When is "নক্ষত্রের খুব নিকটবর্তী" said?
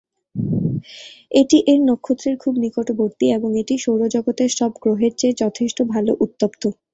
1.89-3.25